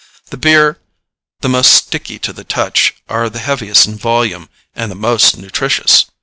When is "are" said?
3.07-3.29